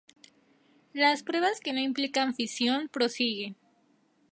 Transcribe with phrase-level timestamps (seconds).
[0.93, 3.55] Las pruebas que no implican fisión prosiguen.